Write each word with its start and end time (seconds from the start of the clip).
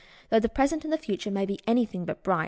Though 0.31 0.39
the 0.39 0.49
present 0.49 0.83
and 0.83 0.91
the 0.91 0.97
future 0.97 1.29
may 1.29 1.45
be 1.45 1.59
anything 1.67 2.05
but 2.05 2.23
bright. 2.23 2.39